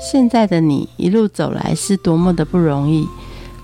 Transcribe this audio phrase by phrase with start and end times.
[0.00, 3.06] 现在的你一路走来是多么的不容易，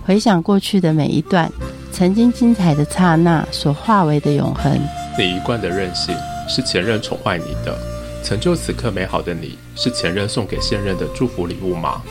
[0.04, 1.50] 回想过去的每一段，
[1.90, 4.78] 曾经精彩的刹那所化为的永恒。
[5.18, 6.14] 你一贯的任性
[6.46, 7.74] 是前任宠坏你的，
[8.22, 12.02] 成就此刻美好的你是前任送给现任的祝福礼物吗？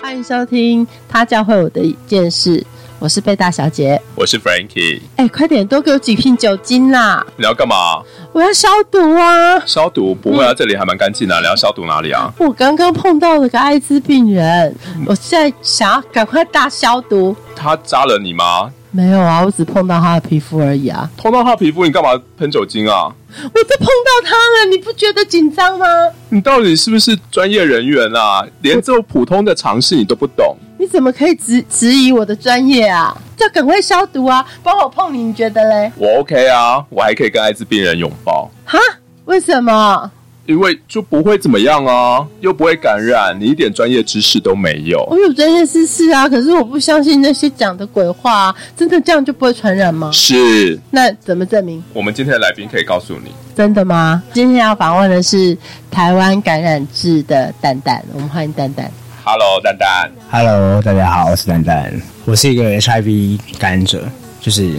[0.00, 2.64] 欢迎收听他教会我的一件事，
[2.98, 4.00] 我是贝大小姐。
[4.14, 7.24] 我是 Frankie，哎，快点多给我几瓶酒精啦！
[7.36, 8.02] 你要干嘛？
[8.32, 9.58] 我要消毒啊！
[9.66, 10.14] 消毒？
[10.14, 11.38] 不会啊，这里还蛮干净的。
[11.40, 12.32] 你要消毒哪里啊？
[12.38, 14.74] 我刚刚碰到了个艾滋病人，
[15.06, 17.36] 我现在想要赶快大消毒。
[17.54, 18.70] 他扎了你吗？
[18.90, 21.08] 没有啊，我只碰到他的皮肤而已啊。
[21.18, 23.12] 碰到他的皮肤，你干嘛喷酒精啊？
[23.42, 25.86] 我都碰到他了，你不觉得紧张吗？
[26.30, 28.42] 你到底是不是专业人员啊？
[28.62, 30.56] 连这种普通的常识你都不懂？
[30.78, 33.16] 你怎么可以质质疑我的专业啊？
[33.38, 34.44] 要赶快消毒啊！
[34.62, 35.92] 帮我碰你，你觉得嘞？
[35.96, 38.50] 我 OK 啊，我还可以跟艾滋病人拥抱。
[38.64, 38.78] 哈？
[39.24, 40.10] 为什么？
[40.46, 45.04] 因为就不会怎么样啊，又不会感染，你一点专业知识都没有。
[45.10, 48.56] 我有专业知识啊，可是我不相信那些讲的鬼话啊！
[48.76, 50.10] 真的这样就不会传染吗？
[50.12, 50.78] 是。
[50.90, 51.82] 那怎么证明？
[51.92, 53.32] 我们今天的来宾可以告诉你。
[53.56, 54.22] 真的吗？
[54.32, 55.56] 今天要访问的是
[55.90, 58.90] 台湾感染制的蛋蛋，我们欢迎蛋蛋。
[59.28, 60.08] Hello，蛋蛋。
[60.30, 61.92] Hello，大家好，我是蛋蛋，
[62.26, 64.04] 我是一个 HIV 感染者，
[64.40, 64.76] 就是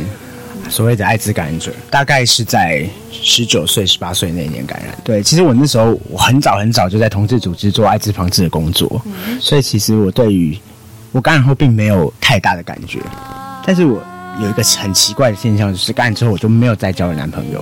[0.69, 4.97] 所谓的艾滋感染者，大概是在十九岁、十八岁那年感染。
[5.03, 9.01] 对，其实我那时候我很早很早就在同志组织做艾滋防治的工作，
[9.41, 10.57] 所以其实我对于
[11.11, 13.01] 我感染后并没有太大的感觉，
[13.65, 14.01] 但是我
[14.39, 17.61] 有一个很奇怪的现象，就是感染之后我就没有再交了男朋友。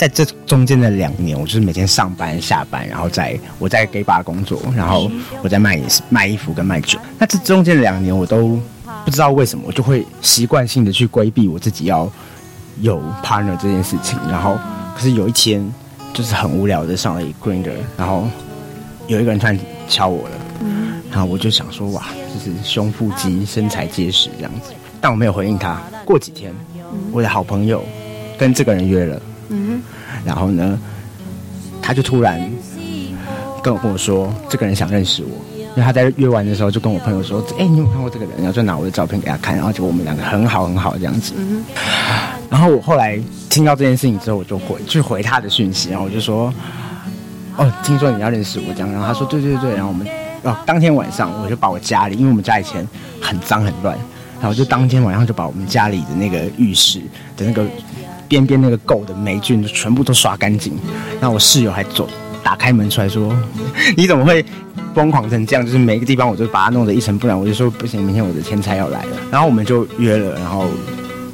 [0.00, 5.10] 在这中间的两年，我就是每天上班下班，然后在我在 gay bar 工作，然后
[5.42, 6.98] 我在卖卖衣服跟卖酒。
[7.18, 8.58] 那这中间的两年，我都
[9.04, 12.10] 不知道为什么，我就会习惯性的去规避我自己要
[12.80, 14.18] 有 partner 这件事情。
[14.30, 14.58] 然后，
[14.96, 15.62] 可是有一天，
[16.14, 18.26] 就是很无聊的上了一个 Grinder，然后
[19.06, 20.34] 有一个人突然敲我了，
[21.10, 25.78] 然后我就想说，哇，就是胸腹肌、身材结实这样子，但我没有回应他。
[26.06, 26.54] 过几天，
[27.12, 27.84] 我的好朋友
[28.38, 29.20] 跟这个人约了。
[29.50, 29.82] 嗯
[30.24, 30.78] 然后呢，
[31.82, 32.40] 他就突然
[33.62, 38.34] 跟我跟我说，这个人想认识我，因为他在约完的时候就跟我朋友说，哎，你有有看过这个人？
[38.38, 41.34] 然后就拿我的照片给他看，然后结果我们两个很好很好这样子。
[42.48, 46.52] 然后我后来听到这件事情之后，我就回去回他的讯息，然后我就说，
[47.56, 50.06] 哦，听说你要认识我这样，然后他说对对对，然后我们
[50.42, 52.86] 哦，当天晚上我就把我家里，因为我们家以前
[53.20, 53.96] 很脏很乱，
[54.40, 57.00] 然后就当天晚上就把我们家里的那个浴室
[57.36, 57.64] 的那个。
[58.30, 60.72] 边边那个垢的霉菌就全部都刷干净，
[61.20, 62.08] 然后我室友还走
[62.44, 63.36] 打开门出来说
[63.98, 64.44] ：“你怎么会
[64.94, 65.66] 疯狂成这样？
[65.66, 70.66] 就是每个地方我就把它弄得一尘不染。”我就说：“不行，明天我的天才要来了。”然后我们就约了，然后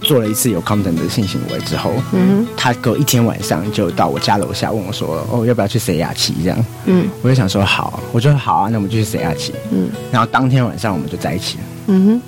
[0.00, 12.22] 做了一次有 content 的性行为之后，嗯，他隔一天晚上就到我家楼下问我说：“哦，要不要去塞雅琪？”这样，嗯，我就想说好，我就说好啊，那我们就去塞雅琪，嗯，然后当天晚上我们就在一起了，嗯哼，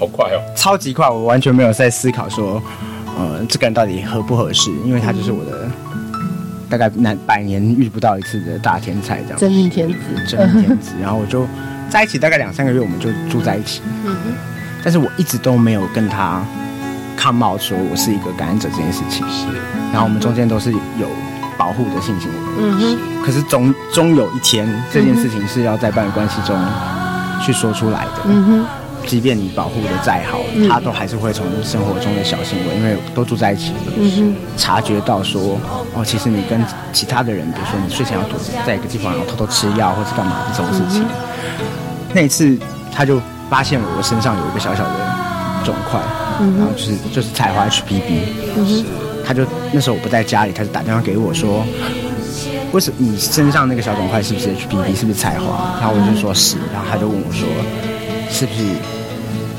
[0.00, 2.60] 好快哦，超级快，我完全没有在思考说。
[3.18, 4.70] 呃，这个人到底合不合适？
[4.84, 5.68] 因为他就是我的
[6.68, 10.92] 大概难百年遇不到一次的大天才，这样真命天子，真命天子。
[11.02, 11.44] 然后我就
[11.88, 13.82] 在一起大概两三个月，我们就住在一起。
[14.04, 14.32] 嗯哼。
[14.84, 16.40] 但是我一直都没有跟他
[17.16, 19.28] come out 说我是一个感染者这件事情。
[19.28, 19.46] 是。
[19.92, 21.08] 然后我们中间都是有
[21.56, 22.36] 保护的性行为。
[22.60, 22.98] 嗯哼。
[23.24, 26.56] 可是终终有一天，这件事情是要在伴侣关系中
[27.44, 28.22] 去说出来的。
[28.26, 28.66] 嗯哼。
[29.08, 35.58] 即便你保护的再好，嗯他都还是会从生活中的小行为，因为都住在一起，嗯察觉到说，
[35.94, 41.02] 哦，其实你跟其他的人，比如说你睡前要躲在一个地方，然后偷偷吃药或者干嘛这种事情。
[42.12, 42.58] 那一次，
[42.92, 44.90] 他就发现了我身上有一个小小的
[45.64, 45.98] 肿块，
[46.58, 48.84] 然后就是就是菜花 HPV，、
[49.26, 49.42] 他就
[49.72, 51.64] 那时候我不在家里，他就打电话给我说，
[52.72, 55.78] 为什么你身上那个小肿块是不是 HPV，是不是菜花？
[55.80, 57.48] 然后我就说是，然后他就问我说，
[58.30, 58.62] 是不是？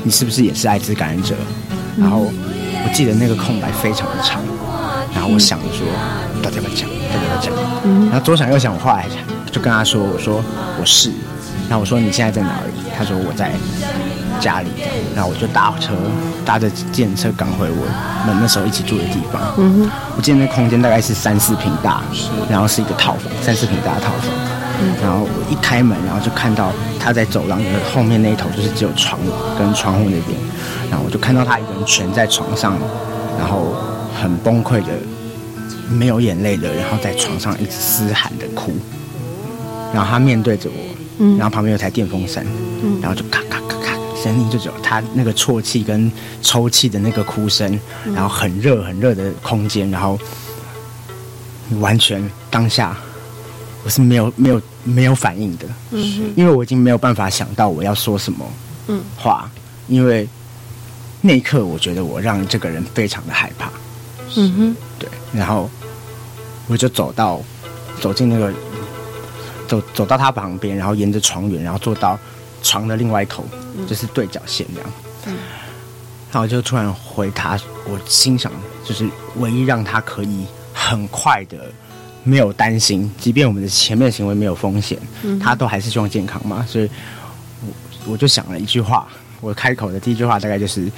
[0.02, 1.34] 你是不是也是艾滋感染者？
[1.98, 4.40] 然后我记得那个空白非常的长，
[5.14, 5.86] 然后我想着说，
[6.42, 6.88] 到底要不要讲？
[6.88, 8.06] 到底要不要讲？
[8.06, 9.06] 然后左想右想，我后来
[9.50, 10.42] 就跟他说，我说
[10.78, 11.10] 我是，
[11.68, 12.72] 然后我说你现在在哪里？
[12.96, 13.52] 他说我在
[14.40, 14.68] 家里，
[15.14, 15.92] 然后我就搭车
[16.44, 17.86] 搭着电车赶回我
[18.26, 19.40] 们那时候一起住的地方。
[19.58, 22.02] 嗯我记得那空间大概是三四平大，
[22.48, 24.49] 然后是一个套房，三四平大的套房。
[25.02, 29.18] 然后我一开门，然后就看到他在走廊的后面那一头，就是只有床
[29.58, 30.38] 跟窗户那边。
[30.90, 32.76] 然后我就看到他一个人蜷在床上，
[33.38, 33.74] 然后
[34.20, 34.88] 很崩溃的，
[35.88, 38.72] 没有眼泪的，然后在床上一直嘶喊的哭。
[39.92, 42.44] 然后他面对着我，然后旁边有台电风扇，
[43.00, 46.10] 然后就咔咔咔咔，声音就只有他那个啜泣跟
[46.42, 47.78] 抽泣的那个哭声，
[48.14, 50.18] 然后很热很热的空间，然后
[51.80, 52.96] 完全当下。
[53.82, 58.46] 我是没有没有没有反应的，嗯因为我已经没有办法想到我要说什么
[58.88, 59.00] 嗯。
[59.16, 59.50] 话，
[59.88, 60.28] 因为
[61.20, 63.70] 那一刻我觉得我让这个人非常的害怕，
[64.36, 65.68] 嗯哼，对，然后
[66.66, 67.40] 我就走到
[68.00, 68.52] 走进那个
[69.68, 72.18] 走走到他旁边，然后沿着床缘，然后坐到
[72.62, 73.44] 床的另外一头，
[73.86, 74.90] 就是对角线这样。
[75.26, 75.36] 嗯。
[76.32, 78.52] 然后我就突然回他，我心想
[78.84, 79.04] 就是
[79.36, 81.70] 唯一让他可以很快的
[82.22, 84.98] 没有担心，即便我们的前面行为没有风险，
[85.40, 86.88] 他都还是希望健康嘛，所以
[87.62, 89.08] 我我就想了一句话，
[89.40, 90.90] 我开口的第一句话大概就是：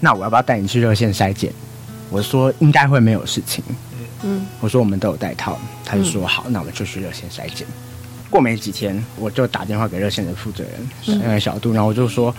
[0.00, 1.52] 那我要不要带你去热线筛检？
[2.10, 3.62] 我说应该会没有事情。
[4.22, 7.66] 嗯我说我们都有带套，他就说好，那我们就去热线筛检。
[8.28, 12.34] 过没几天，我就打电话给热线的负责人，那个小杜，然后我就说，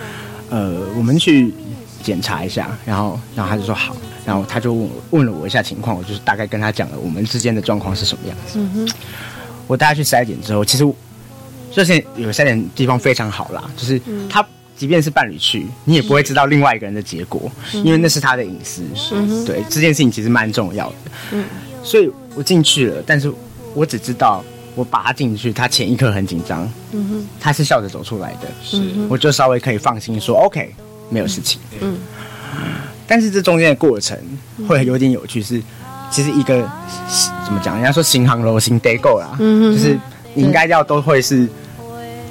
[0.49, 1.53] 呃，我们去
[2.01, 8.59] 检查一下，然后，然后他就说好，然后他就问问了我一下情况，我就是大概跟他讲了我们之间的状况是什么样子。
[8.59, 8.93] 嗯哼，
[9.67, 10.83] 我带他去筛检之后，其实
[11.73, 18.81] 热线有筛检地方非常好啦，就是他即便是伴侣去，你也不会知道另外一个人的结果，因为那是他的隐私。
[19.11, 20.95] 嗯对这件事情其实蛮重要的。
[21.31, 21.45] 嗯
[21.83, 23.31] 所以我进去了，但是
[23.73, 24.43] 我只知道
[24.75, 30.73] 我把他进去，他前一刻很紧张，嗯哼，他是笑着走出来的，是我就稍微可以放心说 OK，
[31.09, 31.59] 没有事情。
[31.81, 31.97] 嗯。
[33.07, 34.17] 但是这中间的过程
[34.67, 35.61] 会有点有趣，是
[36.11, 36.67] 其实一个
[37.45, 37.75] 怎么讲？
[37.75, 39.73] 人家说行行楼行得够啦，嗯哼。
[39.73, 39.99] 就是
[40.33, 41.47] 你应该要都会是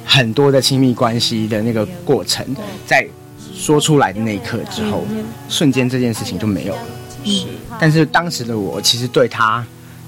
[0.05, 2.45] 很多的亲密关系的那个过程，
[2.85, 3.05] 在
[3.53, 5.05] 说出来的那一刻之后，
[5.49, 6.81] 瞬间这件事情就没有了。
[7.25, 7.45] 是
[7.77, 9.61] 但是当时的我其实对他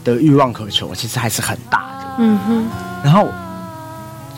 [0.06, 2.66] 的欲望渴求其实还是很大的，嗯哼，
[3.04, 3.28] 然后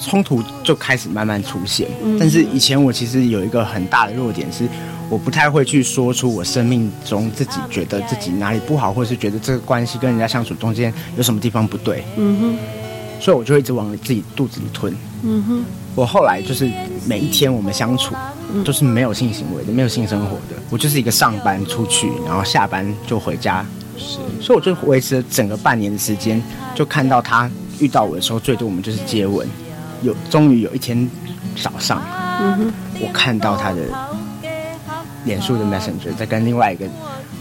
[0.02, 1.88] 冲突就开始慢慢出现。
[2.20, 4.68] 但是以前我其实有一个很大的弱点是，
[5.10, 12.58] 我不太会去说出我生命中自己觉得自己哪里不好，或者是觉得这个关系跟人家相处中间有什么地方不对，嗯哼，
[13.20, 14.96] 所以我就会一直往自己肚子里吞。
[15.24, 15.64] 嗯哼，
[15.96, 16.70] 我后来就是
[17.08, 18.16] 每一天我们相处
[18.66, 20.62] 都是没有性行为的，没有性生活的。
[20.70, 23.66] 我就是一个上班出去，然后下班就回家，
[23.98, 26.42] 是所以我就维持了整个半年的时间，
[26.76, 27.50] 就看到他
[27.80, 29.48] 遇到我的时候，最多我们就是接吻。
[30.04, 31.10] 有终于有一天
[31.56, 32.02] 早上，
[32.40, 33.78] 嗯哼，我看到他的
[35.26, 36.86] 脸书的 Messenger 在跟另外一个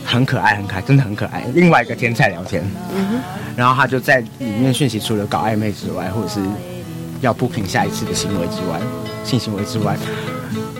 [0.04, 2.62] 很可爱、很可爱，真的很可爱，另外一个天才聊天。
[2.94, 3.20] 嗯哼，
[3.56, 6.40] 然后他就在里面讯息，除了搞暧昧之外，或者是
[7.20, 8.80] 要 booking 下一次的行为之外，
[9.24, 9.96] 性行为之外，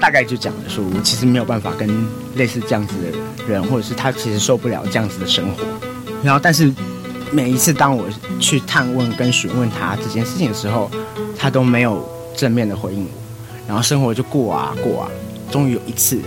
[0.01, 1.89] 大概就讲了说，我其实没有办法跟
[2.37, 5.63] 类似这样子的人，或者是他其实受不了这样子的生活。
[6.23, 6.73] 然后，但是
[7.33, 8.07] 每一次当我
[8.39, 10.91] 去探问跟询问他这件事情的时候，
[11.37, 12.07] 他都没有
[12.37, 13.11] 正面的回应我，
[13.67, 15.09] 然后生活就过啊过啊。
[15.51, 16.19] 终于有一次，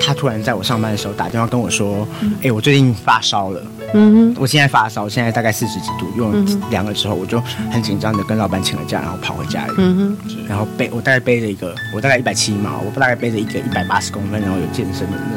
[0.00, 2.06] 他突然在我上班的时候打电话跟我说
[2.42, 3.62] ：“哎、我最近发烧了。”
[3.94, 7.40] 嗯哼，我现在发烧，现在大概四十几度，用了量了之后，我就
[7.70, 15.36] 很紧张的跟老板请了假，然后跑回家里，嗯哼，然后背我大概背着一个，我大概一百七嘛，我大概背着一个一百八十公分，然后有健身的那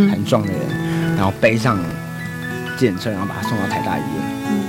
[0.00, 0.60] 种很壮的人，
[1.16, 1.78] 然后背上
[2.76, 4.22] 健车，然后把他送到台大医院。
[4.50, 4.60] 嗯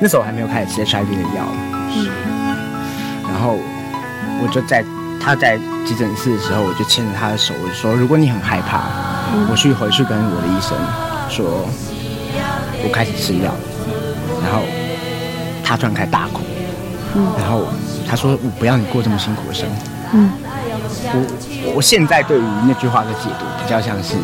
[0.00, 1.46] 那时候我还没有开始吃 HIV 的药，
[3.30, 3.56] 然后
[4.42, 4.84] 我就在
[5.20, 5.56] 他在
[5.86, 8.82] 急诊室的时候，我就牵着他的手，我就说：如果你很害怕，
[9.48, 10.76] 我去回去跟我的医生
[11.30, 11.64] 说，
[12.82, 13.54] 我开始吃药，
[14.42, 14.62] 然后
[15.62, 16.40] 他突然开始大哭，
[17.38, 17.68] 然后
[18.06, 19.76] 他说：我不要你过这么辛苦的生活。
[20.12, 20.30] 嗯
[21.14, 24.16] 我我现在对于那句话的解读比较像是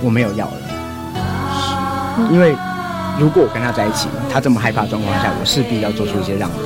[0.00, 0.61] 我没有药了，
[2.30, 2.54] 因为
[3.18, 6.56] 如果我跟他在一起，他这么害怕的状况下，我势必要做出一些让步。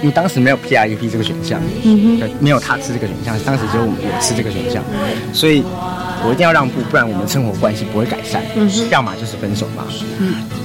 [0.00, 4.82] 因为当时没有 PREP 这个选项，嗯对没有他吃这个选项，当时只有我我吃这个选项，
[5.32, 5.64] 所以
[6.22, 9.84] 我一定要让步，不然我们生活关系不会改善，嗯哼要么就是分手嘛。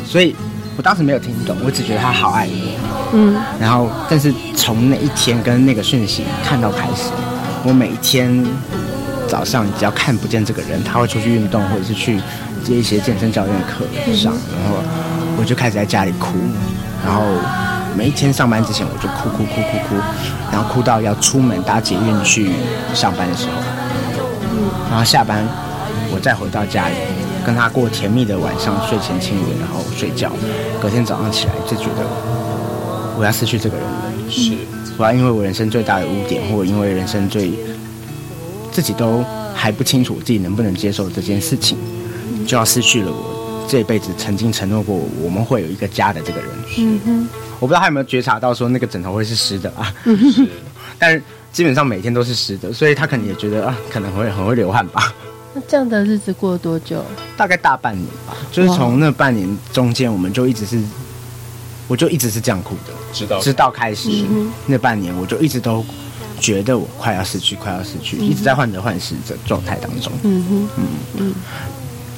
[0.06, 0.36] 所以
[0.78, 7.10] 我当时没有听懂，我只觉得他好爱我，嗯然后，但是从那一天跟那个讯息看到开始，
[7.64, 8.46] 我每一天
[9.28, 12.20] 早上只要看不见这个人，他会出去运动或者是去
[12.72, 13.86] 接一些健身教练的课
[14.16, 14.78] 上，然后
[15.38, 16.38] 我就开始在家里哭，
[17.06, 17.22] 然后
[17.98, 19.96] 每一天上班之前我就哭哭哭哭哭，
[20.52, 22.50] 然后哭到要出门搭捷运去
[22.94, 23.52] 上班的时候，
[24.90, 25.46] 然后下班
[26.14, 26.96] 我再回到家里。
[27.44, 30.32] 跟他过甜蜜的晚上，睡前亲吻，然后睡觉。
[30.80, 32.06] 隔天早上起来就觉得
[33.18, 34.02] 我要失去这个人了。
[34.30, 34.54] 是
[34.96, 37.52] 我要因为我人生最大的污点，或者因为人生最
[38.72, 39.26] 自己都
[39.56, 41.80] 还不清楚自己能不能接受这件事情，
[42.46, 46.50] 就要失去了我这辈子曾经承诺过我们会有一个家的这个人。
[46.78, 47.28] 嗯哼，
[47.60, 49.94] 我不知道他有没有觉察到说那个枕头会是湿的啊，
[51.00, 51.22] 但是
[51.52, 55.14] 基本上每天都是湿的，所以他可能也觉得啊，可能会很会流汗吧。
[55.54, 57.04] 那这样的日子过了多久？
[57.36, 60.82] 大概大半年吧，就是从那半年中间，我们就一直是，
[61.88, 62.94] 我就一直是这样哭的。
[63.12, 65.84] 知道直到开始嗯那半年，我就一直都
[66.40, 70.12] 觉得我快要失去，快要失去，一直在患得患失的状态当中。
[70.24, 70.68] 嗯
[71.18, 71.34] 哼，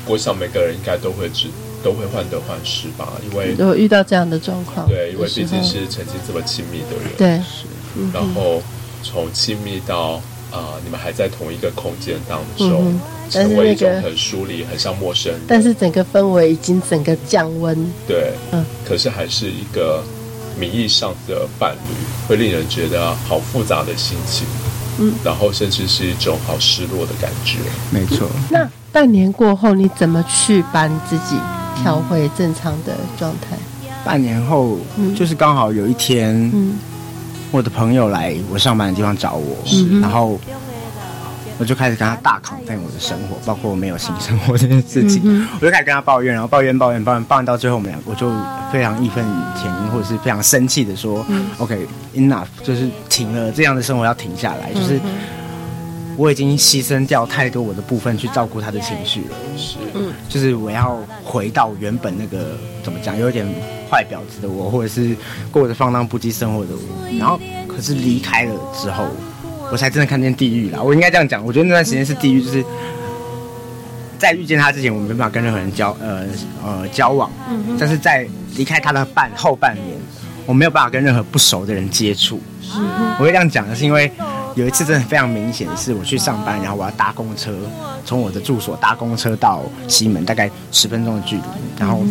[0.07, 1.47] 我想每个人应该都会知
[1.83, 8.61] 都会患得患失吧，因为如果遇到这样的状况，对，因为毕竟是曾经这么亲密的人，候对，然后
[9.03, 13.01] 从亲密到啊、你们还在同一个空间当中，嗯
[13.33, 17.75] 但是成为一种很疏离、很像陌生人，但是整个氛围已经整个降温，
[18.07, 18.63] 对，嗯。
[18.87, 20.03] 可是还是一个
[20.59, 21.95] 名义上的伴侣，
[22.27, 24.45] 会令人觉得好复杂的心情，
[24.99, 27.57] 嗯，然后甚至是一种好失落的感觉。
[27.89, 31.37] 没错，那半年过后，你怎么去把你自己
[31.81, 33.57] 调回正常的状态？
[34.05, 35.13] 半年后嗯。
[35.15, 36.75] 就是刚好有一天，嗯。
[37.51, 40.39] 我的朋友来我上班的地方找我，嗯然后
[41.59, 48.31] 我就开始跟他大 complain 我的生活，包括我没有性生活这件事情，嗯我就开始跟他抱怨，然后抱怨抱怨抱怨，抱怨到最后我们俩我就
[48.71, 49.23] 非常义愤
[49.55, 51.23] 填膺，或者是非常生气的说、
[51.59, 51.77] o k
[52.15, 54.99] enough，就是停了，这样的生活要停下来，就是
[56.17, 59.35] 我已经牺牲掉太多我的部分去照顾他的情绪了。
[59.57, 59.77] 是，
[60.29, 63.45] 就是我要回到原本那个怎么讲，有点
[63.89, 65.15] 坏婊子的我，或者是
[65.51, 67.17] 过着放荡不羁生活的我。
[67.19, 69.05] 然后，可是离开了之后，
[69.71, 70.81] 我才真的看见地狱啦。
[70.81, 72.63] 我应该这样讲，我觉得那段时间是地狱，就是
[74.17, 76.25] 在遇见他之前，我没办法跟任何人交呃
[76.63, 77.31] 呃交往，
[77.79, 79.97] 但是在离开他的半后半年，
[80.45, 82.39] 我没有办法跟任何不熟的人接触。
[83.19, 84.11] 我会这样讲的是因为
[84.55, 87.51] 有一次真的非常明显的是，我去上班，然后我要搭公车，
[88.05, 91.43] 从我的住所搭公车到西门，大概十分钟的距离，
[91.79, 92.03] 然后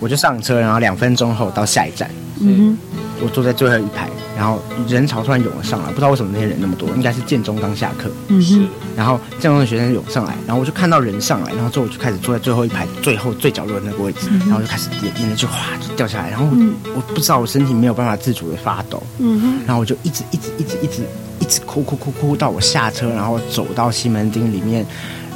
[0.00, 2.10] 我就上车，然后两分钟后到下一站，
[2.40, 2.76] 嗯
[3.22, 8.58] 我坐在最后一排，然后人潮突然涌了上来，不知道为什么那天人那么多，应该是建中刚下课，嗯是。
[8.58, 16.46] 哼，然后建中的学生涌上来，然后我就看到人上来，然后之后我就开始坐在最后一排最后最角落的那个位置，然后就开始眼眼泪就哗就掉下来，然后
[16.94, 21.02] 我,、不知道我身体没有办法自主的发抖，嗯哼，然后我就一直一直一直一直一直
[21.64, 24.84] 哭哭哭哭到我下车，然后走到西门町里面，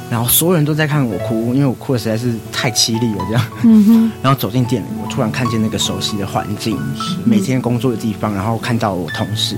[0.09, 3.45] 然后所有人都在看我哭，因为我哭的实在是太凄厉了，这样。
[3.63, 6.77] 嗯哼，然后走进店里，我突然看见那个熟悉的环境，
[7.23, 9.55] 每天工作的地方，然后看到我同事，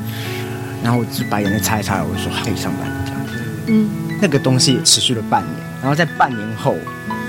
[0.83, 3.21] 然后我就把眼泪擦一擦，我就说可以上班了这样。
[3.67, 3.89] 嗯
[4.21, 6.75] 那个东西也持续了半年，然后在半年后，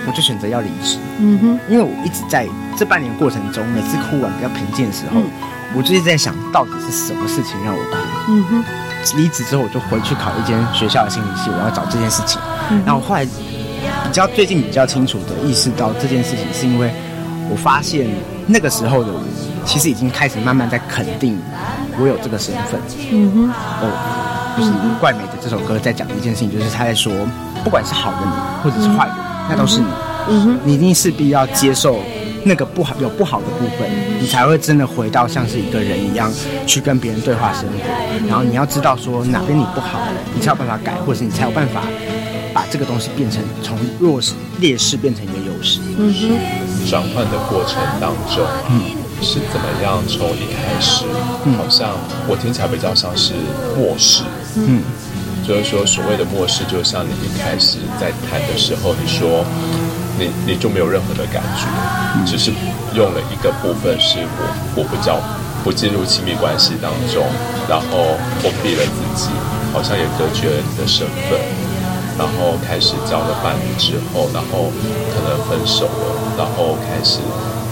[0.07, 5.31] 我就选择要离职，嗯哼，因为我一直在这半年过程中，每次哭完比较平静的时候，嗯
[5.77, 7.97] 我就一直在想到底是什么事情让我哭。
[8.29, 8.65] 嗯哼，
[9.17, 12.41] 离职之后，我就回去考一间学校的心理系，我要找这件事情。
[12.87, 16.93] 然后后来比较最近比较清楚的意识到这件事情，是因为
[17.51, 18.09] 我发现
[18.47, 19.21] 那个时候的我，
[19.65, 21.39] 其实已经开始慢慢在肯定
[21.99, 22.81] 我有这个身份。
[23.13, 23.51] 嗯哼，
[23.83, 24.71] 哦，就是
[25.01, 27.13] 怪美的这首歌在讲的一件事情，就是他在说，
[27.63, 28.33] 不管是好的你
[28.63, 29.21] 或者是坏的你，
[29.51, 29.87] 那都是你。
[30.27, 31.99] 嗯哼，你一定势必要接受
[32.45, 33.89] 那个不好有不好的部分，
[34.21, 36.31] 你才会真的回到像是一个人一样
[36.67, 38.29] 去跟别人对话生活。
[38.29, 40.01] 然后你要知道说哪边你不好，
[40.35, 41.83] 你才有办法改，或者是你才有办法
[42.53, 45.81] 把这个东西变成从弱势劣势变成一个优势。
[45.99, 48.83] 嗯哼，转换的过程当中，嗯
[49.23, 51.05] 是怎么样从一开始，
[51.57, 51.97] 好像
[52.29, 53.33] 我听起来比较像是
[53.75, 54.23] 漠视，
[54.57, 54.83] 嗯，
[55.47, 59.43] 就是说所谓的漠视，就像你一开始在谈的时候，你说
[60.19, 61.67] 你你就没有任何的感觉，
[62.25, 62.53] 只是
[62.95, 64.43] 用了一个部分是我
[64.77, 65.19] 我不叫
[65.65, 67.25] 不进入亲密关系当中，
[67.69, 69.31] 然后封闭了自己，
[69.73, 71.39] 好像也隔绝了你的身份，
[72.19, 74.71] 然后开始交了伴侣之后，然后
[75.11, 77.19] 可能分手了，然后开始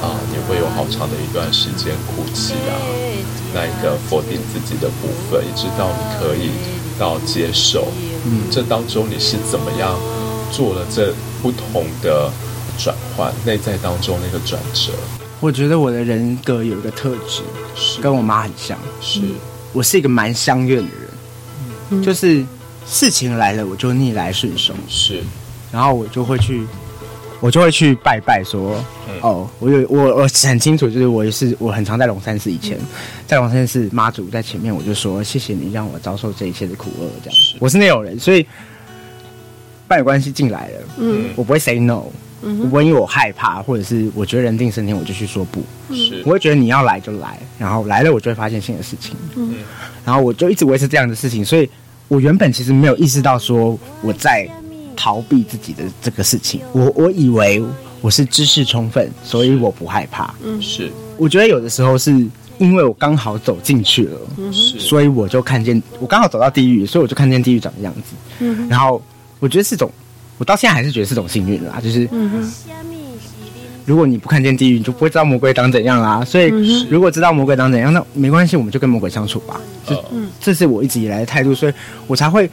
[0.03, 2.75] 啊，你会有好长的一段时间哭泣啊，
[3.55, 6.51] 那一个否定自己的部分，一直到你可以
[6.99, 7.87] 到接受，
[8.25, 9.95] 嗯，这当中你是怎么样
[10.51, 12.31] 做了这不同的
[12.79, 14.93] 转换，内在当中那个转折，
[15.41, 17.43] 我觉得我的人格有一个特质，
[17.75, 18.01] 是。
[18.01, 19.21] 跟我妈很像，是。
[19.73, 20.91] 我是一个蛮相怨的
[21.91, 22.45] 人，就是
[22.87, 25.21] 事情来了我就逆来顺受，是。
[25.73, 26.65] 然后我就会去，
[27.41, 28.77] 我就会去拜拜说，
[29.09, 29.15] 嗯。
[29.23, 32.79] 哦，我有我我很清楚，就是我也是我很常在龙山寺以前，
[33.27, 37.39] 在龙山寺妈祖在前面，我就说谢谢你让我遭受这一切的苦厄，这样。
[37.39, 37.57] 是。
[37.59, 38.47] 我是那种人，所以
[39.93, 41.27] 伴侣关系进来了，嗯。
[41.37, 42.05] 我不会 say no，
[42.43, 45.63] 嗯、我不会因为我害怕或者是我觉得人定胜天我就去说不，
[45.95, 46.23] 是。
[46.25, 49.57] 我会觉得你要来就来，然后来了我就会发现新的事情，嗯。
[50.03, 51.69] 然后我就一直维持这样的事情，所以
[52.09, 54.49] 我原本其实没有意识到说我在
[54.97, 57.63] 逃避自己的这个事情，我我以为
[58.01, 60.33] 我是知识充分，所以我不害怕。
[60.43, 60.63] 嗯。
[60.63, 60.91] 是。
[61.19, 62.11] 我觉得有的时候是
[62.57, 64.19] 因为我刚好走进去了，
[64.51, 64.81] 是。
[64.81, 68.15] 所以我就看见我刚好走到地狱，所以我就看见地狱长的样子。
[68.41, 69.01] 嗯然后
[69.43, 69.91] 我觉得是种，
[70.39, 72.53] 我到现在还是觉得是种幸运啦，就是嗯哼，
[73.85, 76.25] 如果你不看见地狱，你就不会知道魔鬼长怎样啦。
[76.25, 76.45] 所以
[76.89, 79.61] 如果知道魔鬼长怎样，那没关系，我们就跟魔鬼相处吧。
[79.85, 80.05] 这
[80.41, 81.73] 这是我一直以来的态度，所以
[82.07, 82.49] 我才会。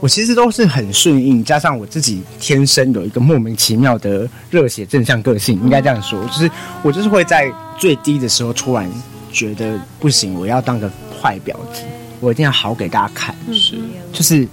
[0.00, 6.50] 我其实都是很顺应，加上我自己天生有一个莫名其妙的热血正向个性，应该这样说，就是
[6.82, 8.86] 我就是会在最低的时候突然
[9.32, 11.80] 觉得不行，我要当个坏婊子，
[12.20, 13.34] 我一定要好给大家看。
[13.50, 13.78] 是，
[14.12, 14.46] 就是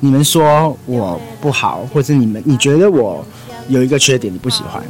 [0.00, 3.24] 你们说我不好，或者你们你觉得我
[3.68, 4.82] 有一个缺点你不喜欢，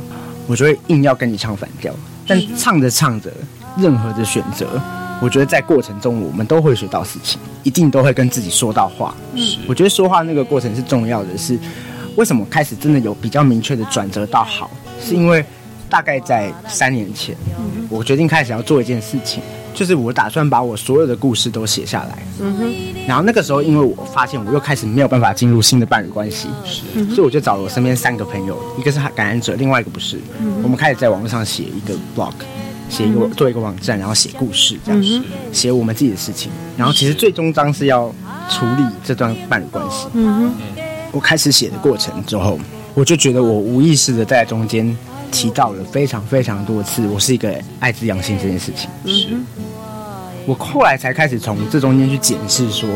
[0.46, 1.92] 我就会硬要跟你唱反调。
[2.26, 3.32] 但唱着唱着，
[3.78, 4.80] 任何的选择。
[5.22, 9.14] 我觉得在过程中，我们都会学到事情，一定都会跟自己说到话。
[9.32, 11.38] 嗯，我觉得说话那个过程是重要的。
[11.38, 11.58] 是，
[12.16, 14.70] 为什么开始真的有比较明确的转折到好？
[15.00, 15.42] 是因为
[15.88, 17.34] 大概在三年前，
[17.88, 19.42] 我决定开始要做一件事情，
[19.76, 22.26] 就是我打算把我所有的故事都写下来。
[22.40, 22.74] 嗯哼。
[23.06, 26.82] 然后那个时候，因为我发现我又开始没有办法进入新的伴侣关系，是，
[27.14, 30.18] 所以我就找了我身边三个朋友，一个是感染者，另外一个不是。
[30.62, 32.32] 我们开始在网络上写一个 blog。
[32.88, 36.52] 写一个做一个网站，然后写故事，这样写我们自己的事情。
[36.76, 38.06] 然后其实最终章是要
[38.48, 40.06] 处理这段伴侣关系。
[40.12, 40.54] 嗯哼，
[41.10, 42.60] 我开始写的过程之后，
[42.94, 44.96] 我就觉得我无意识的在中间
[45.36, 48.88] 提到了非常非常多次，我是一个爱滋阳性这件事情。
[49.04, 49.36] 是，
[50.46, 52.88] 我后来才开始从这中间去检视，说，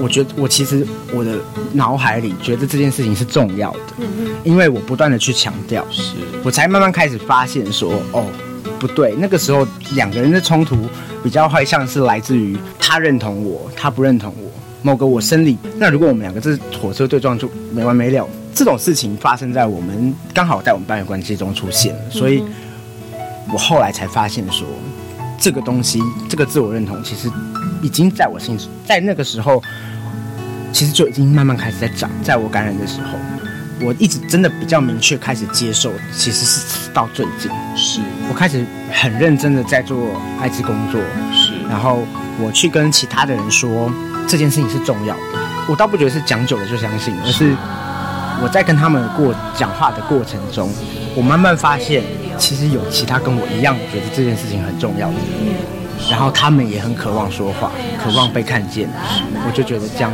[0.00, 0.84] 我觉得我其实
[1.14, 1.38] 我的
[1.72, 3.78] 脑海里觉得这件事情是重要的。
[3.98, 4.06] 嗯
[4.42, 8.26] 因为我不断的去强调，是我才慢慢开始发现说，哦。
[8.80, 10.76] 不对，那个时候两个人的冲突
[11.22, 14.50] 比较会像是来自于他认同我，他不认同我，
[14.82, 15.56] 某个我生理。
[15.78, 18.28] 那如果我们两个这火车对撞就没完没了。
[18.54, 22.42] 这种事情发生在我们刚好在我们伴侣关系中出现了，所以
[23.52, 24.66] 我后来才发现说，
[25.38, 27.30] 这个东西，这个自我认同其实
[27.82, 29.62] 已经在我心，在那个时候
[30.72, 32.10] 其实就已经慢慢开始在长。
[32.22, 33.18] 在我感染的时候。
[33.80, 39.98] 我一直真的比较明确开始接受，其实是到最近，是我开始很认真的在做
[40.40, 41.00] 艾滋工作，
[41.32, 41.98] 是，然后
[42.40, 43.92] 我去跟其他的人说
[44.28, 45.22] 这件事情是重要的，
[45.68, 47.52] 我倒不觉得是讲久了就相信，而是
[48.42, 50.68] 我在跟他们过讲话的过程中，
[51.14, 52.02] 我慢慢发现，
[52.38, 55.54] 其实有其他跟我一样觉得这件事情很重要的人。
[56.10, 57.70] 然后他们也很渴望说话，
[58.02, 58.88] 渴望被看见。
[59.46, 60.12] 我就觉得这样，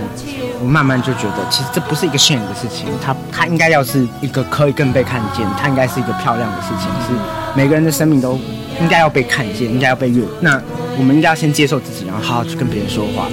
[0.61, 7.19] 我慢慢就觉得，其实这不是一个炫的事情，它它应该要是一个可以更被看见，它应该是一个漂亮的事情，是
[7.57, 8.39] 每个人的生命都
[8.81, 10.23] 应该要被看见，应该要被阅。
[10.41, 10.61] 那
[10.99, 13.27] 我们应该要先接受自己，然后好好去跟别人说话。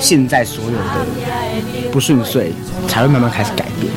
[0.00, 2.52] 现在所有的不顺遂，
[2.88, 3.90] 才会慢慢开始改变。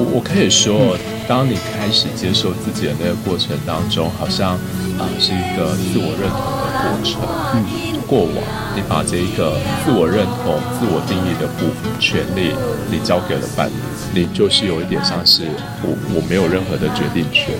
[0.00, 0.96] 我我可以说，
[1.28, 4.52] 当你开始接受自己的那个过程当中，好像
[4.96, 6.70] 啊是一个自我认同的。
[6.80, 7.20] 过程，
[7.52, 8.32] 嗯，过往
[8.74, 11.68] 你把这一个自我认同、自我定义的部
[12.00, 12.54] 权利，
[12.90, 13.72] 你交给了伴侣，
[14.14, 15.42] 你就是有一点像是
[15.82, 17.54] 我我没有任何的决定权，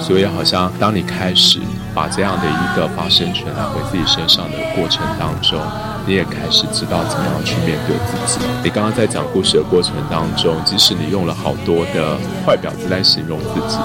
[0.00, 1.60] 所以好像当你开始
[1.94, 5.60] 把这样的一个发生权拿回自己身上的过程当中，
[6.06, 8.44] 你也开始知道怎么样去面对自己。
[8.62, 13.78] 你刚刚在讲故事的过程当中，即使你用了好多的坏婊子来形容自己，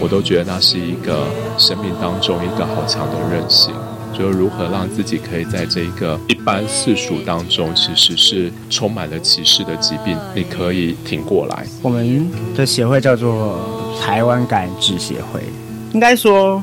[0.00, 1.26] 我都觉得那是一个
[1.58, 3.74] 生命当中一个好强的韧性。
[4.12, 11.66] 就是如何让自己可以在这一个一般世俗当中，其实是充满了歧视的疾病，你可以挺过来。
[11.80, 13.58] 我们的协会叫做
[14.02, 15.40] 台湾感知协会，
[15.94, 16.62] 应该说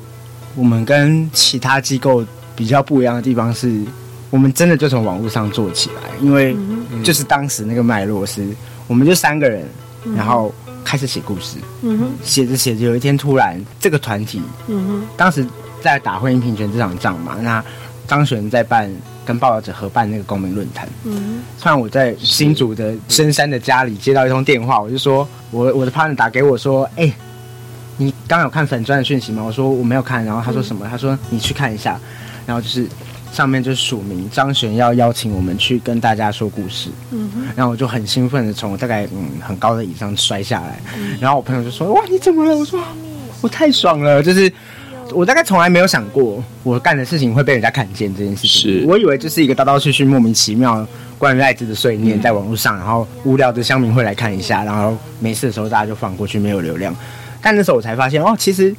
[0.55, 2.23] 我们跟其他机构
[2.55, 3.81] 比较不一样的地方是，
[4.29, 6.55] 我们真的就从网络上做起来，因为
[7.03, 8.47] 就是当时那个脉络是，
[8.87, 9.65] 我们就三个人，
[10.15, 11.57] 然后开始写故事，
[12.23, 14.41] 写着写着，有一天突然这个团体，
[15.15, 15.45] 当时。
[15.81, 17.63] 在打婚姻平权这场仗嘛，那
[18.05, 18.91] 张璇在办
[19.25, 20.85] 跟报道者合办那个公民论坛。
[21.05, 27.09] 嗯，突然我在新竹的深山的家里接到一通电话，我就说，我我的 partner 打给我说，哎，
[27.95, 29.41] 你刚有看粉钻的讯息吗？
[29.41, 30.85] 我说我没有看，然后他说什么？
[30.85, 31.97] 他说你去看一下，
[32.45, 32.85] 然后就是
[33.31, 36.89] 上面就署名张璇要邀请我们去跟大家说故事。
[37.11, 40.79] 嗯然后我就很兴奋的从大概嗯很高的椅上摔下来，
[41.19, 42.55] 然后我朋友就说，哇，你怎么了？
[42.55, 42.79] 我说
[43.41, 44.51] 我太爽了，就是。
[45.11, 48.49] 我大概从来没有想过，我干的事情会被人家看见这件事情。
[48.49, 50.87] 是我以为就是一个刀刀去去莫名其妙
[51.17, 56.95] 关于艾滋的碎念，在网络上，然后无聊的乡民会来看一下，然后没事的时候大家就放过去，没有流量。
[57.41, 58.71] 但那时候我才发现，哦，其实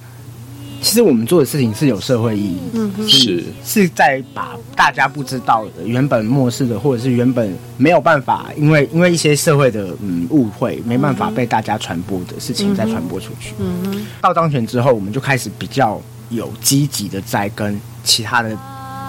[0.82, 3.88] 其实我们做的事情是有社会意义，嗯，是是。
[3.90, 13.54] 在把大家不知道的、原本漠视的，或者是原本没有办法，因为因为一些社会的嗯误会，没办法被大家传播的事情，再传播出去。
[13.58, 16.00] 嗯到当选之后，我们就开始比较。
[16.30, 18.56] 有积极的在跟其他的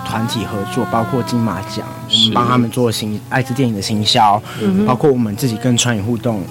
[0.08, 4.42] 团体合作，包括金马奖，我们帮他们做新艾滋电影的行销，
[4.88, 6.42] 包括我们自己跟川影互动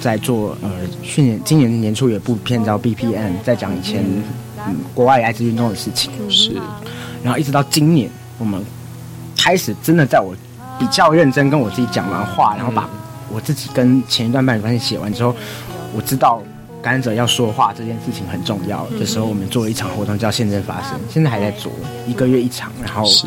[0.00, 0.70] 在做呃
[1.04, 4.24] 去年今年年初有部片叫 BPM，在讲以前嗯
[4.94, 6.52] 国外艾滋运动的事情，是，
[7.22, 8.64] 然后一直到今年，我们
[9.36, 10.34] 开始真的在我
[10.78, 12.88] 比较认真跟我自己讲完话，然后把
[13.30, 15.34] 我自己跟前一段伴侣关系写完之后，
[15.94, 16.42] 我知道
[16.80, 21.72] 感染者要说话这件事情很重要的时候，我们做了一场活动叫现在发生，现在还在做，
[22.06, 23.26] 一个月一场，然后是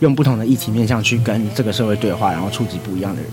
[0.00, 3.30] 用不同的议题面向去跟这个社会对话，然后触及不一样的人。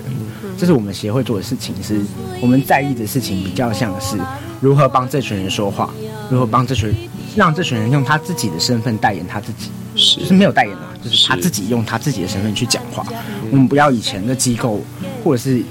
[0.57, 1.99] 这是我们协会做的事情，是
[2.41, 4.17] 我们在意的事情，比较像是
[4.61, 5.89] 如何帮这群人说话，
[6.29, 6.93] 如何帮这群
[7.35, 13.05] 让这群人用他自己的身份代言他自己，是就是没有代言啊，就是他自己用他自己的身份去讲话。
[13.51, 14.81] 我们不要以前的机构
[15.23, 15.63] 或者是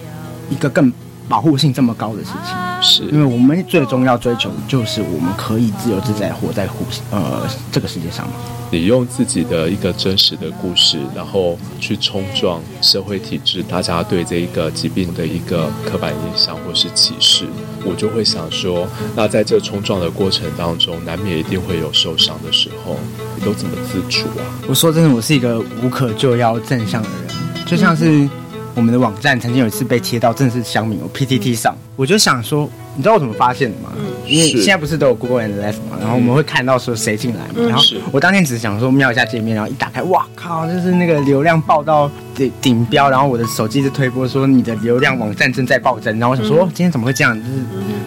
[0.50, 0.92] 一个更
[1.28, 2.82] 保护性这么高的事情。
[2.82, 8.34] 是，因为我们最终要追求的就是我们可以自由自在活在护呃这个世界上嘛。
[8.72, 17.44] 你用自己的一个真实的故事，然后去冲撞社会体制，大家对这一个疾病的一个刻板印象或是歧视，
[17.84, 22.96] 我就会想说，那在这冲撞的过程当中，难免一定会有受伤的时候，
[23.36, 24.42] 你都怎么自处啊？
[24.66, 28.26] 我说真的，我是一个无可救药正向的人，就像是
[28.74, 33.92] 我们的网站曾经有一次被贴到正式乡民我 PTT 上，我就想说，你知道我怎么发现的吗？
[34.26, 47.36] 因为现在不是都有 Google and Left 嘛，然后我们会看到说谁进来嘛，然后我当天只是想说瞄一下界面，然后一打开，哇靠，就是那个流量爆到顶顶标，然后我的手机就推播说你的流量网站正在暴增，然后我想说、哦今天怎么会这样？
[47.36, 47.60] 就是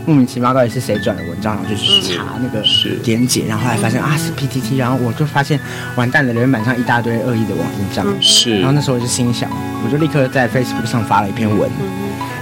[0.06, 1.56] 莫名其妙，到底是谁转的文章？
[1.56, 5.60] 然后就去查那个是连结，然后后来发现啊是 PTT，然后我就发现
[5.96, 8.06] 完蛋了，留言板上一大堆恶意的网文章。
[8.22, 9.50] 是然后那时候我就心想，
[9.86, 11.70] 我就立刻在 Facebook 上发了一篇文，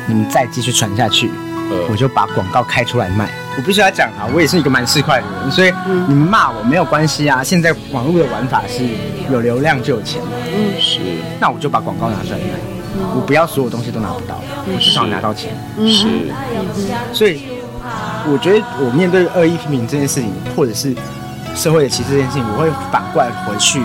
[0.07, 1.29] 你们再继续传下去，
[1.69, 3.29] 我呃，就把广告开出来卖。
[3.55, 5.71] 我必须要讲啊，我也是一个蛮市侩的人，所以
[6.07, 7.43] 你们骂我没有关系啊。
[7.43, 8.83] 现在网络的玩法是
[9.31, 10.31] 有流量就有钱嘛，
[10.79, 10.99] 是
[11.39, 12.59] 那我就把广告拿出来卖，
[13.15, 15.55] 我不要所有东西都拿不到，我至少拿到钱。
[15.87, 16.07] 是
[17.13, 17.43] 所以
[18.25, 20.95] 我觉得我面对恶意批评这件事情，或者是
[21.55, 23.79] 社会的歧视这件事情，我会反过来回去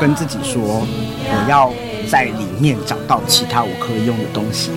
[0.00, 1.72] 跟自己说，我要
[2.08, 4.70] 在里面找到其他我可以用的东西。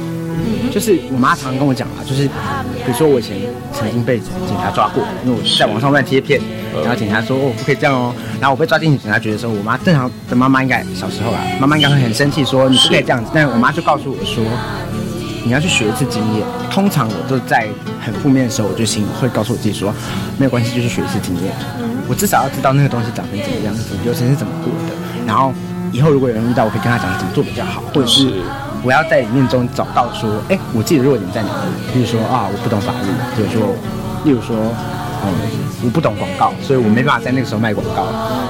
[0.72, 3.38] 就是我妈常常跟我讲啊，就是比如说我以前
[3.74, 6.40] 曾经被警察抓过，因为我在网上乱贴片，
[6.82, 14.44] 然后警察说哦不可以这样哦，然后我被抓进去警察局的时候，我妈正常的妈妈应该小时候啊，妈妈应该会很生气说你不可以这样子，但是我妈就告诉我说，
[15.44, 16.44] 你要去学一次经验。
[16.70, 17.68] 通常我都在
[18.00, 19.92] 很负面的时候，我就心里会告诉我自己说，
[20.38, 21.52] 没有关系，就去学一次经验。
[22.08, 24.94] 我至少要知道那个东西长成怎么样子，流程是怎么过的。
[25.26, 25.52] 然后
[25.92, 28.34] 以后如果有人遇到，我可以跟他讲怎么做比较好，或者是是
[28.88, 31.92] 我要在里面中找到说，哎，我自己的弱点在哪里？
[31.94, 33.76] 比如说啊，我不懂法律，比如说，
[34.24, 34.56] 例如说。
[35.26, 35.34] 嗯，
[35.84, 38.06] 我不懂广告，所以我没办法在那个时候卖广告。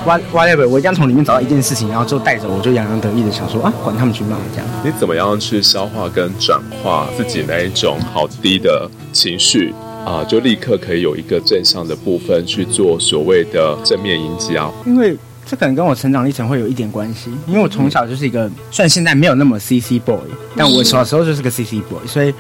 [0.06, 4.68] What whatever，我一定要从里面找到一件事情，然后就带着我就洋洋得意的想说啊，管他们去骂这样。
[4.84, 9.74] 你怎么样去消化跟转化自己那一种好低的情绪
[10.06, 14.70] 啊、就立刻可以有一个正向的部分去做所谓的正面迎击啊？
[14.86, 15.18] 因为
[15.50, 20.20] 这可能跟我成长历程会有一点关系，因为我从小就是一个，虽然现在没有那么 CC boy，
[20.56, 22.34] 但我小时候就是个 CC boy，所以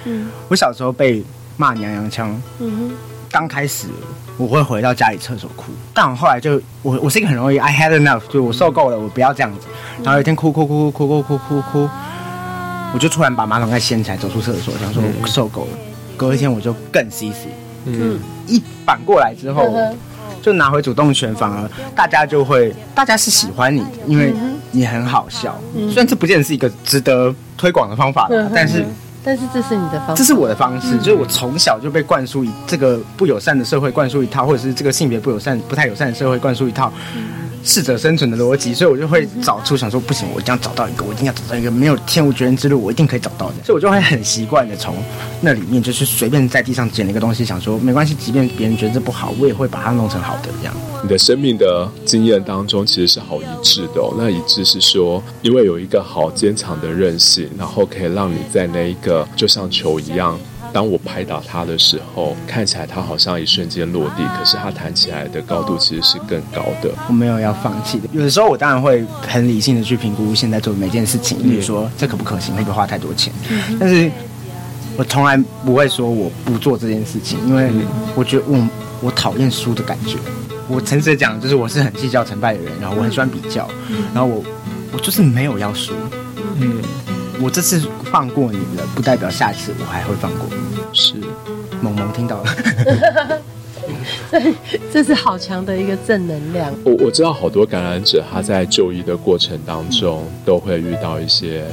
[0.50, 1.24] 我小时候被
[1.56, 2.91] 骂娘娘腔，嗯
[3.32, 3.88] 刚开始
[4.38, 9.67] 我会回到家里厕所哭，但我后来就我我是一个很容易 I had enough，就我受够了，我不要这样子，
[10.04, 11.89] 然后有一天哭哭哭哭哭哭哭哭，
[12.93, 15.78] 我就突然把马桶盖掀起来走出厕所，想说我受够了，
[16.15, 17.48] 隔一天我就更 CC，
[17.86, 19.63] 嗯，一反过来之后，
[20.41, 24.34] 就拿回主动权，反而大家就会，大家是喜欢你的，因为
[24.71, 25.60] 你很好笑。
[25.73, 28.86] 虽然这不见得是一个值得推广的方法啦，但是
[29.23, 36.91] 但是这是你的方法，这是我的方式，就是我从小就被灌输以这个不友善的社会灌输一套，或者是这个性别不友善、不太友善的社会灌输一套。
[37.68, 43.56] 适者生存的逻辑，所以我就会找出想说，不行，我一定要找到一个，我一定要找到一个没有天无绝人之路，我一定可以找到的。
[43.66, 44.96] 所以我就会很习惯的从
[45.42, 50.74] 那里面，就是随便在地上捡了一个东西，想说没关系，即便别人觉得这不好，我也会把它弄成好的这样。
[51.04, 54.16] 你的生命的经验当中其实是好一致的哦。
[54.18, 60.40] 那一致是说，因为有一个好坚强的韧性，然后可以让你在那一个就像球一样。
[60.78, 66.92] 当我拍打它的时候，看起来它好像一瞬间落地，可是它弹起来的高度其实是更高的。
[67.08, 68.08] 我没有要放弃的。
[68.13, 73.34] 有的时候我当然会很理性的去评估现在做的每件事情，比如说这可不可行，会不会花太多钱。
[73.80, 74.12] 但是
[74.96, 75.36] 我从来
[75.66, 77.72] 不会说我不做这件事情，因为
[78.13, 78.70] 我觉得我
[79.02, 80.20] 我讨厌输的感觉。
[80.68, 83.68] 我诚实的讲，就是我是很计较成败的人，然后我很喜欢比较，
[84.13, 84.44] 然后我
[84.94, 85.96] 我就是没有要输。
[86.60, 86.84] 嗯，
[87.39, 90.78] 我这次放过你了，不代表下次我还会放过你。
[90.93, 91.13] 是。
[91.80, 93.39] 萌萌听到了，
[94.91, 96.73] 这是好强的一个正能量。
[96.84, 101.63] 我我知道好多感染者他在就医的过程当中都会遇到一些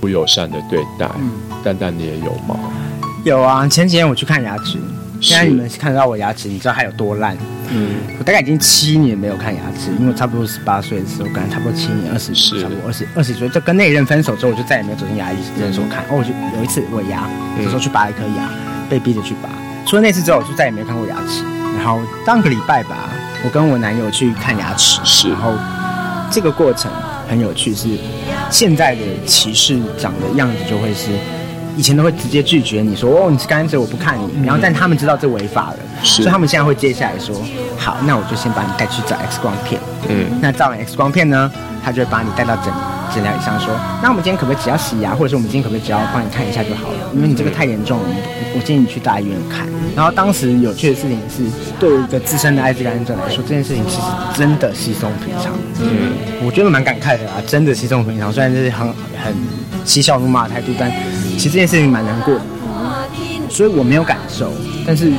[0.00, 1.30] 不友善的对待，嗯
[1.62, 2.58] 蛋蛋你也有吗？
[3.24, 4.78] 有啊，前几天我去看牙齿，
[5.22, 7.36] 现在你们看到我牙齿，你知道它有多烂？
[7.70, 16.02] 嗯，我大概已经七年没有看牙齿，因为我差不多十八岁的时候，感觉差不多七年，二十岁差不多二十二十岁，就跟那一任分手之后，我就再也没有走进牙医诊所看。
[16.10, 18.50] 哦，我就有一次我牙，有时候去拔一颗牙，
[18.90, 19.48] 被逼着去拔。
[19.86, 21.44] 除了那次之后，我就再也没有看过牙齿。
[21.78, 23.08] 然后上个礼拜吧，
[23.44, 25.54] 我跟我男友去看牙齿，是然后
[26.30, 26.90] 这个过程
[27.28, 27.88] 很有趣，是
[28.50, 31.10] 现在的歧视长的样子就会是。
[31.76, 36.22] 以前都会直接拒绝你说哦你是感染者我不看你，然后但他们知道这违法了，是。
[36.22, 37.34] 所以他们现在会接下来说
[37.78, 41.50] 好，那我就先把你带去找 X 光片，嗯，那照完 X 光片呢，
[41.84, 42.72] 他就会把你带到诊
[43.14, 48.06] 诊疗椅上说，那我们今天可不可以只要洗牙，或者是我们今天可不可以只要帮你看一下就好了，因为你这个太严重了，
[48.54, 49.66] 我建议你去大医院看。
[49.94, 51.44] 然后当时有趣的事情是，
[51.78, 55.52] 对一个资深的艾滋感染者来说，这件事情其实真的稀松平常。
[55.80, 56.12] 嗯，
[56.44, 58.32] 我觉得蛮感慨的啊，真的稀松平常。
[58.32, 58.86] 虽然这是很
[59.22, 59.34] 很
[59.84, 60.90] 嬉笑怒骂的态度，但
[61.36, 62.40] 其实这件事情蛮难过的。
[63.50, 64.50] 所以我没有感受，
[64.86, 65.12] 但是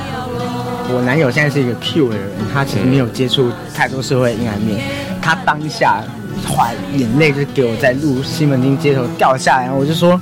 [0.90, 4.82] 我男友现在是一个 pu 的人，他其实没有接触太多社会阴暗面，
[5.22, 6.04] 他当下
[6.48, 10.20] 哗眼泪就给我在路西门町街头掉下来，然后我就说，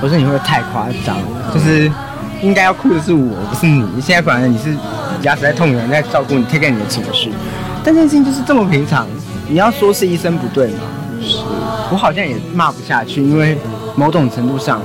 [0.00, 1.16] 我说你会不会太夸张？
[1.52, 1.90] 就是
[2.42, 4.00] 应该要哭的是我，不是你。
[4.00, 4.76] 现在反而你是
[5.22, 7.32] 牙齿在痛，有人在照顾你，take care 你的情绪，
[7.82, 9.06] 但这件事情就是这么平常，
[9.48, 10.80] 你要说是医生不对吗？
[11.20, 11.38] 是
[11.90, 13.56] 我好像也骂不下去，因为
[13.94, 14.82] 某种程度上，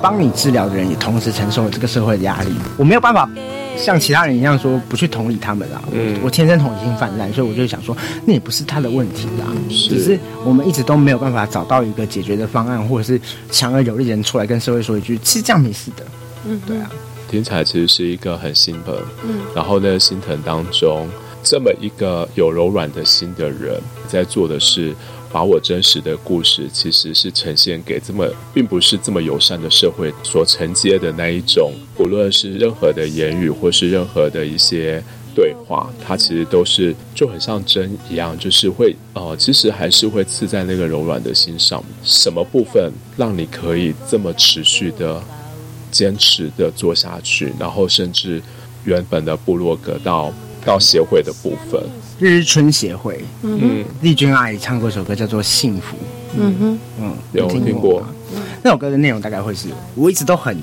[0.00, 3.28] 帮你治疗的人也同时承受了这个社会的压力，我没有办法。
[3.76, 6.18] 像其他人一样说不去同理他们啦，嗯。
[6.22, 16.04] 我天生同理心泛滥，所以我就想说，那也不是他的问题啦，只是我们一直都没有办法找到一个解决的方案，或者是强而有力的人出来跟社会说一句，其实这样没事的，
[16.46, 16.90] 嗯，对啊，
[17.28, 21.08] 听起来其实是一个很心疼，嗯，然后呢，心疼当中
[21.42, 24.94] 这么一个有柔软的心的人，在做的是
[25.32, 35.02] 把我真实的故事，其实是呈现给这么并不是这么友善的社会所承接的那一种，无论是任何的言语或是任何的一些。
[35.34, 41.82] 对话，它其实都是就很像针一样，就是会呃，其实还是会刺在那个柔软的心上。
[42.04, 45.22] 什么部分让你可以这么持续的
[45.90, 48.42] 坚持的做下去，然后甚至
[48.84, 50.30] 原本的部落格到
[50.66, 51.82] 到协会的部分，
[52.22, 55.96] 日日春协会，嗯，丽君阿姨唱过一首歌叫做《幸福》，
[56.38, 58.06] 嗯哼，嗯，有你听过？
[58.62, 60.56] 那首歌的内容大概会是，我一直都很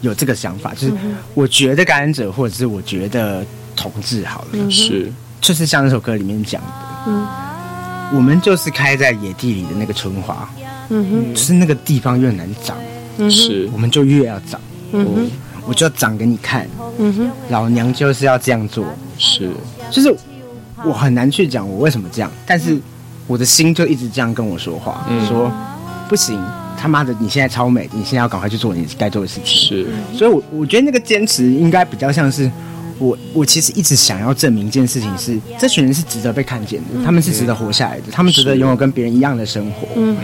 [0.00, 0.94] 有这个想法，就是
[1.34, 3.44] 我觉得感染者或者是我觉得
[3.76, 5.12] 同志好了，是。
[5.42, 6.68] 就是像那首歌里面讲的，
[7.06, 7.26] 嗯。
[8.14, 10.48] 我们就是开在野地里的那个春花，
[10.88, 12.78] 嗯哼，就是那个地方越难长，
[13.18, 13.68] 嗯，是。
[13.74, 14.58] 我们就越要长，
[14.92, 15.30] 嗯哼，
[15.66, 16.66] 我就要长给你看，
[16.98, 18.86] 嗯哼，老娘就是要这样做，
[19.18, 19.50] 是。
[19.90, 20.14] 就是
[20.82, 22.78] 我很难去讲我为什么这样，但是
[23.26, 25.26] 我的心就一直这样跟我说话，嗯。
[25.26, 25.52] 说
[26.08, 26.38] 不行，
[26.78, 29.46] 他妈的，你现在超美，你现在要赶快去做你该做的事情。
[29.46, 29.86] 是。
[30.12, 32.50] 所以我，我觉得那个坚持应该比较像是
[32.98, 39.88] 我，我其实一直想要证明一件事情是，这群人是值得被看见的，他们是值得活下来的，他们值得拥有跟别人一样的生活。
[39.96, 40.16] 嗯，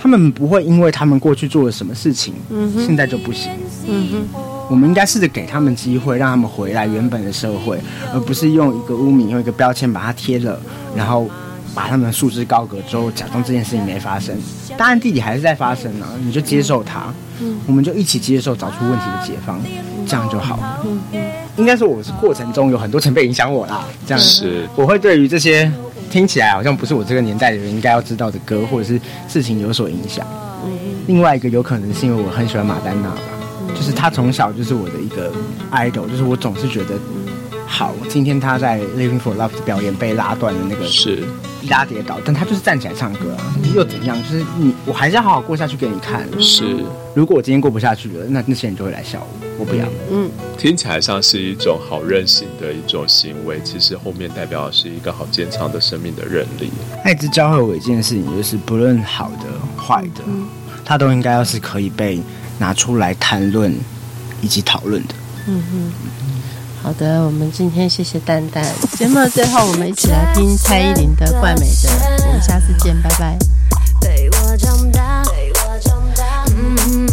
[0.00, 3.52] 他们不会因为他们过去做了什么事情，嗯现在就不行。
[3.86, 7.76] 嗯哼，我们应该试着给他们机会，让他们回来原本的社会，
[8.14, 10.58] 而不是用一个污名、用一个标签把它贴了，
[10.94, 11.28] 然后
[11.74, 14.32] 把他们束之高阁之后，假装这件事情没发生。
[14.78, 17.12] 当然，地理还是在发生啊，你就接受它，
[17.66, 19.60] 我们就一起接受，找出问题的解方，
[20.06, 20.86] 这样就好了。
[21.56, 25.70] 应该说，我是过程中有很多前辈影响我啦，这样是我会对于这些
[26.10, 30.24] 听起来好像不是我这个年代的人应该要知道的歌或者是事情有所影响。
[31.08, 33.18] 另外一个有可能是因为我很喜欢马丹娜吧，
[33.74, 35.32] 就是他从小就是我的一个
[35.72, 36.94] idol，就是我总是觉得，
[37.66, 41.22] 好，今天他在 Living for Love 的表演被拉断的那个是
[41.68, 44.16] 拉跌倒，但他就是站起来唱歌啊，又怎样？
[44.22, 46.26] 就是你，我还是要好好过下去给你看。
[46.40, 49.84] 是，如果我今天过不下去了，那那些人就会来笑我，我不要。
[50.10, 56.70] 嗯听起来像是一种好任性的一种行为，其实后面代表的是一个好坚强的生命的韧力。
[57.02, 59.46] 爱之教会我一件事情，就是不论好的
[59.82, 60.22] 坏的，
[60.84, 62.20] 它都应该要是可以被
[62.60, 63.74] 拿出来谈论
[64.42, 65.14] 以及讨论的。
[65.46, 65.92] 嗯哼。
[66.82, 68.64] 好的我们今天谢谢蛋蛋。
[68.96, 72.26] 节目的最后我们一起来听蔡依林的怪美的。
[72.26, 73.36] 我们下次见拜拜。
[74.00, 76.44] 陪我长大陪我长大。
[76.56, 77.09] 嗯